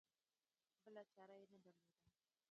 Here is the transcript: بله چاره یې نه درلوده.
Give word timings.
بله 0.85 1.01
چاره 1.11 1.35
یې 1.39 1.45
نه 1.51 1.57
درلوده. 1.61 1.93